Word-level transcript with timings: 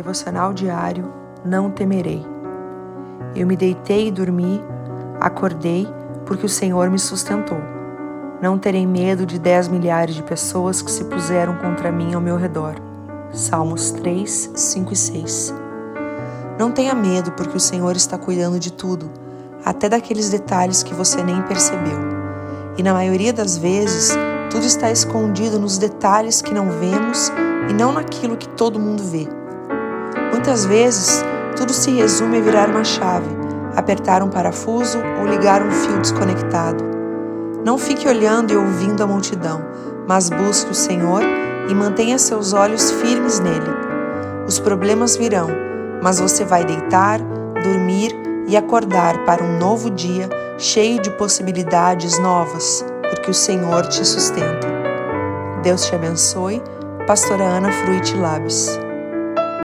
Devocional 0.00 0.54
diário 0.54 1.12
Não 1.44 1.70
temerei. 1.70 2.26
Eu 3.36 3.46
me 3.46 3.54
deitei 3.54 4.08
e 4.08 4.10
dormi, 4.10 4.58
acordei, 5.20 5.86
porque 6.24 6.46
o 6.46 6.48
Senhor 6.48 6.88
me 6.88 6.98
sustentou. 6.98 7.58
Não 8.40 8.58
terei 8.58 8.86
medo 8.86 9.26
de 9.26 9.38
dez 9.38 9.68
milhares 9.68 10.14
de 10.14 10.22
pessoas 10.22 10.80
que 10.80 10.90
se 10.90 11.04
puseram 11.04 11.58
contra 11.58 11.92
mim 11.92 12.14
ao 12.14 12.20
meu 12.22 12.38
redor. 12.38 12.76
Salmos 13.30 13.90
3, 13.90 14.52
5 14.54 14.90
e 14.90 14.96
6. 14.96 15.54
Não 16.58 16.72
tenha 16.72 16.94
medo, 16.94 17.32
porque 17.32 17.58
o 17.58 17.60
Senhor 17.60 17.94
está 17.94 18.16
cuidando 18.16 18.58
de 18.58 18.72
tudo, 18.72 19.10
até 19.66 19.86
daqueles 19.86 20.30
detalhes 20.30 20.82
que 20.82 20.94
você 20.94 21.22
nem 21.22 21.42
percebeu. 21.42 21.98
E 22.78 22.82
na 22.82 22.94
maioria 22.94 23.34
das 23.34 23.58
vezes, 23.58 24.16
tudo 24.50 24.64
está 24.64 24.90
escondido 24.90 25.60
nos 25.60 25.76
detalhes 25.76 26.40
que 26.40 26.54
não 26.54 26.70
vemos 26.70 27.30
e 27.68 27.74
não 27.74 27.92
naquilo 27.92 28.38
que 28.38 28.48
todo 28.48 28.80
mundo 28.80 29.02
vê. 29.02 29.39
Muitas 30.40 30.64
vezes, 30.64 31.22
tudo 31.54 31.70
se 31.70 31.90
resume 31.90 32.38
a 32.38 32.40
virar 32.40 32.70
uma 32.70 32.82
chave, 32.82 33.28
apertar 33.76 34.22
um 34.22 34.30
parafuso 34.30 34.98
ou 35.20 35.26
ligar 35.26 35.62
um 35.62 35.70
fio 35.70 35.98
desconectado. 35.98 36.82
Não 37.62 37.76
fique 37.76 38.08
olhando 38.08 38.50
e 38.50 38.56
ouvindo 38.56 39.02
a 39.02 39.06
multidão, 39.06 39.60
mas 40.08 40.30
busque 40.30 40.70
o 40.70 40.74
Senhor 40.74 41.20
e 41.68 41.74
mantenha 41.74 42.18
seus 42.18 42.54
olhos 42.54 42.90
firmes 42.90 43.38
nele. 43.38 43.70
Os 44.48 44.58
problemas 44.58 45.14
virão, 45.14 45.48
mas 46.02 46.18
você 46.18 46.42
vai 46.42 46.64
deitar, 46.64 47.20
dormir 47.62 48.10
e 48.48 48.56
acordar 48.56 49.22
para 49.26 49.44
um 49.44 49.58
novo 49.58 49.90
dia 49.90 50.26
cheio 50.56 51.02
de 51.02 51.10
possibilidades 51.18 52.18
novas, 52.18 52.82
porque 53.10 53.30
o 53.30 53.34
Senhor 53.34 53.86
te 53.88 54.02
sustenta. 54.06 54.66
Deus 55.62 55.84
te 55.84 55.94
abençoe. 55.94 56.62
Pastora 57.06 57.44
Ana 57.44 57.70
Fruit 57.70 58.16
Labs. 58.16 58.80